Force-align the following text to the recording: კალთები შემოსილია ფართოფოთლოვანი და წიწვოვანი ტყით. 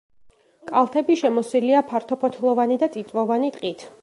კალთები 0.71 1.17
შემოსილია 1.21 1.83
ფართოფოთლოვანი 1.93 2.83
და 2.87 2.91
წიწვოვანი 2.97 3.57
ტყით. 3.61 3.91